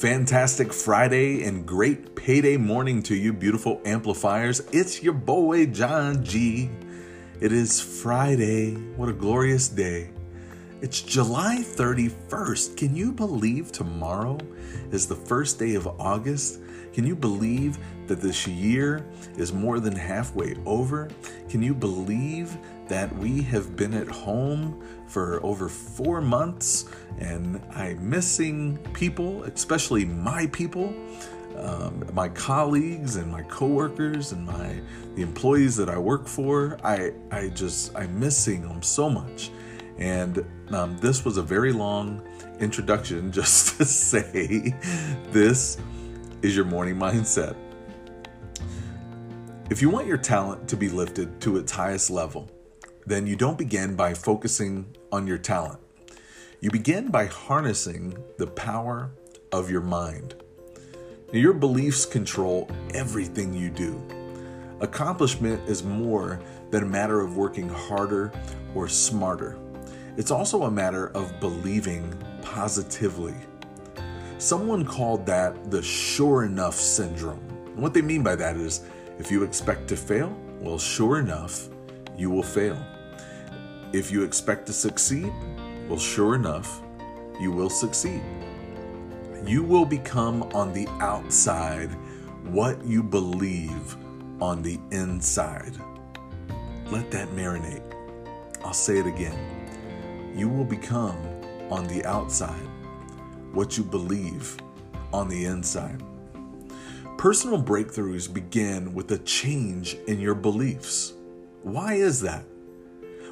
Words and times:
fantastic 0.00 0.72
Friday 0.72 1.44
and 1.44 1.66
great 1.66 2.16
payday 2.16 2.56
morning 2.56 3.02
to 3.02 3.14
you, 3.14 3.34
beautiful 3.34 3.82
amplifiers. 3.84 4.60
It's 4.72 5.02
your 5.02 5.12
boy, 5.12 5.66
John 5.66 6.24
G. 6.24 6.70
It 7.38 7.52
is 7.52 7.82
Friday. 7.82 8.76
What 8.96 9.10
a 9.10 9.12
glorious 9.12 9.68
day. 9.68 10.08
It's 10.80 11.02
July 11.02 11.58
31st. 11.58 12.78
Can 12.78 12.96
you 12.96 13.12
believe 13.12 13.72
tomorrow 13.72 14.38
is 14.90 15.06
the 15.06 15.14
first 15.14 15.58
day 15.58 15.74
of 15.74 15.86
August? 15.86 16.60
Can 16.94 17.06
you 17.06 17.14
believe 17.14 17.76
that 18.06 18.22
this 18.22 18.46
year 18.46 19.06
is 19.36 19.52
more 19.52 19.80
than 19.80 19.94
halfway 19.94 20.56
over? 20.64 21.10
Can 21.50 21.62
you 21.62 21.74
believe 21.74 22.56
that 22.90 23.16
we 23.16 23.40
have 23.40 23.76
been 23.76 23.94
at 23.94 24.08
home 24.08 24.84
for 25.06 25.40
over 25.46 25.68
four 25.68 26.20
months 26.20 26.90
and 27.18 27.62
I'm 27.70 28.10
missing 28.10 28.78
people, 28.92 29.44
especially 29.44 30.04
my 30.04 30.48
people? 30.48 30.92
Um, 31.56 32.04
my 32.12 32.28
colleagues 32.30 33.14
and 33.16 33.30
my 33.30 33.42
coworkers 33.42 34.32
and 34.32 34.44
my 34.44 34.80
the 35.14 35.22
employees 35.22 35.76
that 35.76 35.88
I 35.88 35.98
work 35.98 36.26
for, 36.26 36.78
I 36.82 37.12
I 37.30 37.48
just 37.48 37.94
I'm 37.96 38.18
missing 38.18 38.62
them 38.62 38.82
so 38.82 39.08
much. 39.08 39.50
And 39.98 40.44
um, 40.70 40.96
this 40.98 41.24
was 41.24 41.36
a 41.36 41.42
very 41.42 41.72
long 41.72 42.26
introduction 42.58 43.30
just 43.40 43.78
to 43.78 43.84
say 43.84 44.74
this 45.30 45.78
is 46.42 46.56
your 46.56 46.64
morning 46.64 46.96
mindset. 46.96 47.54
If 49.70 49.80
you 49.80 49.90
want 49.90 50.08
your 50.08 50.18
talent 50.18 50.68
to 50.68 50.76
be 50.76 50.88
lifted 50.88 51.40
to 51.42 51.56
its 51.56 51.70
highest 51.70 52.10
level, 52.10 52.50
then 53.06 53.26
you 53.26 53.36
don't 53.36 53.58
begin 53.58 53.96
by 53.96 54.14
focusing 54.14 54.96
on 55.10 55.26
your 55.26 55.38
talent. 55.38 55.80
You 56.60 56.70
begin 56.70 57.10
by 57.10 57.26
harnessing 57.26 58.16
the 58.38 58.46
power 58.46 59.10
of 59.52 59.70
your 59.70 59.80
mind. 59.80 60.34
Now, 61.32 61.38
your 61.38 61.54
beliefs 61.54 62.04
control 62.04 62.68
everything 62.92 63.54
you 63.54 63.70
do. 63.70 64.02
Accomplishment 64.80 65.68
is 65.68 65.82
more 65.82 66.40
than 66.70 66.82
a 66.82 66.86
matter 66.86 67.20
of 67.20 67.36
working 67.36 67.68
harder 67.68 68.32
or 68.74 68.88
smarter. 68.88 69.58
It's 70.16 70.30
also 70.30 70.64
a 70.64 70.70
matter 70.70 71.08
of 71.08 71.38
believing 71.40 72.12
positively. 72.42 73.34
Someone 74.38 74.84
called 74.84 75.24
that 75.26 75.70
the 75.70 75.82
sure 75.82 76.44
enough 76.44 76.74
syndrome. 76.74 77.46
And 77.66 77.78
what 77.78 77.94
they 77.94 78.02
mean 78.02 78.22
by 78.22 78.36
that 78.36 78.56
is 78.56 78.82
if 79.18 79.30
you 79.30 79.44
expect 79.44 79.86
to 79.88 79.96
fail, 79.96 80.36
well, 80.60 80.78
sure 80.78 81.18
enough, 81.18 81.68
you 82.20 82.28
will 82.28 82.42
fail. 82.42 82.76
If 83.94 84.12
you 84.12 84.22
expect 84.24 84.66
to 84.66 84.74
succeed, 84.74 85.32
well, 85.88 85.98
sure 85.98 86.34
enough, 86.34 86.82
you 87.40 87.50
will 87.50 87.70
succeed. 87.70 88.22
You 89.46 89.62
will 89.62 89.86
become 89.86 90.42
on 90.54 90.74
the 90.74 90.86
outside 91.00 91.88
what 92.44 92.84
you 92.84 93.02
believe 93.02 93.96
on 94.38 94.62
the 94.62 94.78
inside. 94.90 95.72
Let 96.90 97.10
that 97.10 97.28
marinate. 97.30 97.82
I'll 98.62 98.74
say 98.74 98.98
it 98.98 99.06
again. 99.06 100.34
You 100.36 100.50
will 100.50 100.66
become 100.66 101.16
on 101.70 101.86
the 101.86 102.04
outside 102.04 102.68
what 103.52 103.78
you 103.78 103.82
believe 103.82 104.58
on 105.14 105.26
the 105.28 105.46
inside. 105.46 106.02
Personal 107.16 107.62
breakthroughs 107.62 108.32
begin 108.32 108.92
with 108.92 109.10
a 109.12 109.18
change 109.18 109.94
in 110.06 110.20
your 110.20 110.34
beliefs. 110.34 111.14
Why 111.62 111.94
is 111.94 112.20
that? 112.22 112.44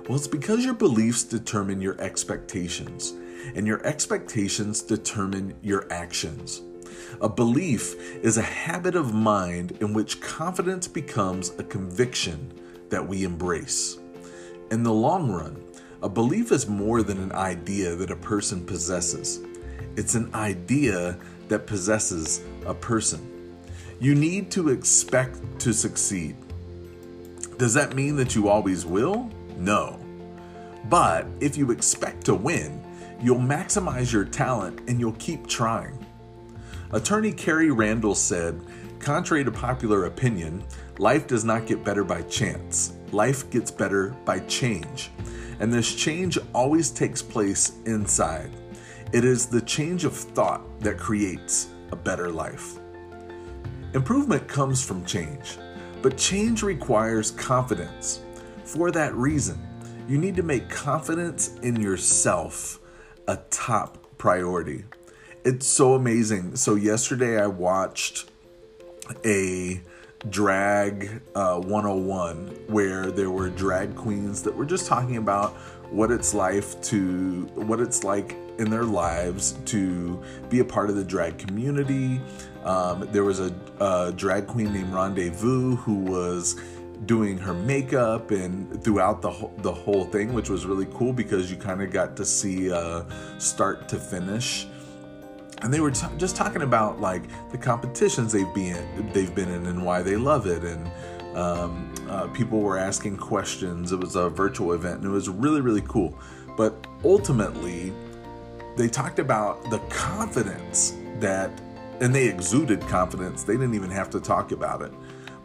Well, 0.06 0.16
it's 0.16 0.26
because 0.26 0.64
your 0.64 0.74
beliefs 0.74 1.24
determine 1.24 1.80
your 1.80 2.00
expectations, 2.00 3.14
and 3.54 3.66
your 3.66 3.84
expectations 3.86 4.82
determine 4.82 5.54
your 5.62 5.90
actions. 5.92 6.62
A 7.20 7.28
belief 7.28 7.94
is 8.22 8.36
a 8.36 8.42
habit 8.42 8.94
of 8.94 9.14
mind 9.14 9.78
in 9.80 9.94
which 9.94 10.20
confidence 10.20 10.86
becomes 10.86 11.50
a 11.58 11.64
conviction 11.64 12.52
that 12.90 13.06
we 13.06 13.24
embrace. 13.24 13.98
In 14.70 14.82
the 14.82 14.92
long 14.92 15.30
run, 15.30 15.62
a 16.02 16.08
belief 16.08 16.52
is 16.52 16.68
more 16.68 17.02
than 17.02 17.18
an 17.18 17.32
idea 17.32 17.94
that 17.94 18.10
a 18.10 18.16
person 18.16 18.64
possesses. 18.64 19.40
It's 19.96 20.14
an 20.14 20.32
idea 20.34 21.18
that 21.48 21.66
possesses 21.66 22.42
a 22.66 22.74
person. 22.74 23.56
You 24.00 24.14
need 24.14 24.50
to 24.52 24.68
expect 24.68 25.40
to 25.60 25.72
succeed. 25.72 26.36
Does 27.58 27.74
that 27.74 27.96
mean 27.96 28.14
that 28.16 28.36
you 28.36 28.48
always 28.48 28.86
will? 28.86 29.28
No. 29.56 29.98
But 30.88 31.26
if 31.40 31.56
you 31.56 31.72
expect 31.72 32.24
to 32.26 32.34
win, 32.34 32.84
you'll 33.20 33.38
maximize 33.38 34.12
your 34.12 34.24
talent 34.24 34.80
and 34.88 35.00
you'll 35.00 35.12
keep 35.14 35.48
trying. 35.48 36.06
Attorney 36.92 37.32
Kerry 37.32 37.72
Randall 37.72 38.14
said, 38.14 38.60
contrary 39.00 39.44
to 39.44 39.50
popular 39.50 40.04
opinion, 40.04 40.62
life 40.98 41.26
does 41.26 41.44
not 41.44 41.66
get 41.66 41.84
better 41.84 42.04
by 42.04 42.22
chance. 42.22 42.92
Life 43.10 43.50
gets 43.50 43.72
better 43.72 44.10
by 44.24 44.38
change. 44.40 45.10
And 45.58 45.72
this 45.72 45.92
change 45.96 46.38
always 46.54 46.90
takes 46.90 47.20
place 47.20 47.72
inside. 47.86 48.52
It 49.12 49.24
is 49.24 49.46
the 49.46 49.62
change 49.62 50.04
of 50.04 50.16
thought 50.16 50.62
that 50.80 50.96
creates 50.96 51.70
a 51.90 51.96
better 51.96 52.30
life. 52.30 52.78
Improvement 53.94 54.46
comes 54.46 54.84
from 54.84 55.04
change, 55.04 55.58
but 56.02 56.16
change 56.16 56.62
requires 56.62 57.30
confidence. 57.32 58.20
For 58.64 58.90
that 58.92 59.14
reason, 59.14 59.58
you 60.08 60.18
need 60.18 60.36
to 60.36 60.42
make 60.42 60.68
confidence 60.68 61.58
in 61.62 61.80
yourself 61.80 62.80
a 63.26 63.36
top 63.50 64.18
priority. 64.18 64.84
It's 65.44 65.66
so 65.66 65.94
amazing. 65.94 66.56
So, 66.56 66.74
yesterday 66.74 67.40
I 67.40 67.46
watched 67.46 68.30
a 69.24 69.80
drag 70.28 71.22
uh, 71.34 71.60
101 71.60 72.48
where 72.66 73.10
there 73.10 73.30
were 73.30 73.48
drag 73.48 73.94
queens 73.94 74.42
that 74.42 74.54
were 74.54 74.64
just 74.64 74.86
talking 74.86 75.16
about 75.16 75.56
what 75.90 76.10
it's 76.10 76.34
like 76.34 76.82
to 76.82 77.42
what 77.54 77.80
it's 77.80 78.04
like 78.04 78.36
in 78.58 78.70
their 78.70 78.84
lives 78.84 79.52
to 79.64 80.22
be 80.48 80.58
a 80.58 80.64
part 80.64 80.90
of 80.90 80.96
the 80.96 81.04
drag 81.04 81.38
community. 81.38 82.20
Um, 82.64 83.08
there 83.12 83.24
was 83.24 83.40
a, 83.40 83.54
a 83.80 84.12
drag 84.14 84.46
queen 84.46 84.72
named 84.72 84.92
Rendezvous 84.92 85.76
who 85.76 85.94
was 85.94 86.60
doing 87.06 87.38
her 87.38 87.54
makeup 87.54 88.32
and 88.32 88.82
throughout 88.82 89.22
the 89.22 89.30
whole, 89.30 89.54
the 89.58 89.72
whole 89.72 90.04
thing, 90.06 90.32
which 90.32 90.50
was 90.50 90.66
really 90.66 90.86
cool 90.92 91.12
because 91.12 91.50
you 91.50 91.56
kind 91.56 91.80
of 91.80 91.92
got 91.92 92.16
to 92.16 92.24
see 92.24 92.72
uh, 92.72 93.04
start 93.38 93.88
to 93.88 93.96
finish. 93.96 94.66
And 95.62 95.72
they 95.72 95.80
were 95.80 95.90
t- 95.90 96.06
just 96.18 96.36
talking 96.36 96.62
about 96.62 97.00
like 97.00 97.22
the 97.50 97.58
competitions 97.58 98.32
they've 98.32 98.52
been 98.54 99.10
they've 99.12 99.34
been 99.34 99.48
in 99.48 99.66
and 99.66 99.84
why 99.84 100.02
they 100.02 100.16
love 100.16 100.46
it, 100.46 100.62
and 100.62 100.88
um, 101.38 101.94
uh, 102.08 102.26
people 102.28 102.60
were 102.60 102.76
asking 102.76 103.16
questions. 103.16 103.92
It 103.92 104.00
was 104.00 104.16
a 104.16 104.28
virtual 104.28 104.72
event 104.72 104.96
and 105.02 105.06
it 105.06 105.10
was 105.10 105.28
really 105.28 105.60
really 105.60 105.82
cool. 105.82 106.18
But 106.56 106.74
ultimately, 107.04 107.92
they 108.76 108.88
talked 108.88 109.18
about 109.18 109.62
the 109.70 109.78
confidence 109.88 110.96
that, 111.20 111.50
and 112.00 112.14
they 112.14 112.28
exuded 112.28 112.80
confidence. 112.82 113.44
They 113.44 113.54
didn't 113.54 113.74
even 113.74 113.90
have 113.90 114.10
to 114.10 114.20
talk 114.20 114.50
about 114.52 114.82
it. 114.82 114.92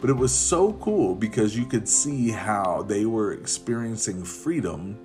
But 0.01 0.09
it 0.09 0.13
was 0.13 0.33
so 0.33 0.73
cool 0.73 1.15
because 1.15 1.55
you 1.55 1.65
could 1.65 1.87
see 1.87 2.29
how 2.29 2.83
they 2.83 3.05
were 3.05 3.33
experiencing 3.33 4.23
freedom 4.23 4.99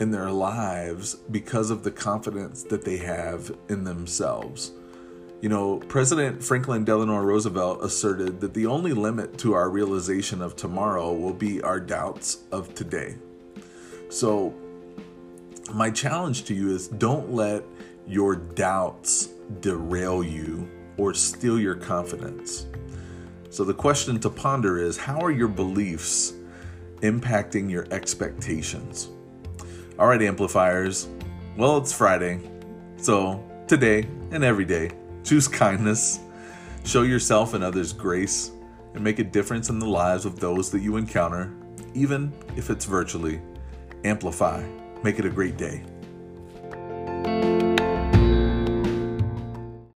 in 0.00 0.10
their 0.10 0.30
lives 0.30 1.14
because 1.14 1.70
of 1.70 1.84
the 1.84 1.90
confidence 1.90 2.62
that 2.64 2.84
they 2.84 2.96
have 2.96 3.54
in 3.68 3.84
themselves. 3.84 4.72
You 5.42 5.48
know, 5.48 5.78
President 5.78 6.40
Franklin 6.40 6.84
Delano 6.84 7.18
Roosevelt 7.18 7.82
asserted 7.82 8.40
that 8.42 8.54
the 8.54 8.66
only 8.66 8.92
limit 8.92 9.38
to 9.38 9.54
our 9.54 9.68
realization 9.70 10.40
of 10.40 10.54
tomorrow 10.54 11.12
will 11.12 11.32
be 11.32 11.60
our 11.60 11.80
doubts 11.80 12.44
of 12.52 12.72
today. 12.76 13.16
So, 14.08 14.54
my 15.74 15.90
challenge 15.90 16.44
to 16.44 16.54
you 16.54 16.72
is 16.72 16.86
don't 16.86 17.32
let 17.32 17.64
your 18.06 18.36
doubts 18.36 19.30
derail 19.60 20.22
you 20.22 20.70
or 20.96 21.12
steal 21.12 21.58
your 21.58 21.74
confidence. 21.74 22.66
So, 23.50 23.64
the 23.64 23.74
question 23.74 24.20
to 24.20 24.30
ponder 24.30 24.78
is 24.78 24.96
how 24.96 25.18
are 25.18 25.32
your 25.32 25.48
beliefs 25.48 26.34
impacting 27.00 27.68
your 27.68 27.88
expectations? 27.90 29.08
All 29.98 30.06
right, 30.06 30.22
amplifiers. 30.22 31.08
Well, 31.56 31.78
it's 31.78 31.92
Friday. 31.92 32.38
So, 32.96 33.44
today 33.66 34.06
and 34.30 34.44
every 34.44 34.64
day, 34.64 34.92
choose 35.24 35.48
kindness, 35.48 36.20
show 36.84 37.02
yourself 37.02 37.54
and 37.54 37.62
others 37.62 37.92
grace, 37.92 38.52
and 38.94 39.02
make 39.02 39.18
a 39.18 39.24
difference 39.24 39.68
in 39.68 39.78
the 39.78 39.86
lives 39.86 40.24
of 40.24 40.40
those 40.40 40.70
that 40.70 40.80
you 40.80 40.96
encounter, 40.96 41.52
even 41.94 42.32
if 42.56 42.70
it's 42.70 42.84
virtually. 42.84 43.40
Amplify. 44.04 44.62
Make 45.02 45.18
it 45.18 45.24
a 45.24 45.30
great 45.30 45.56
day. 45.56 45.84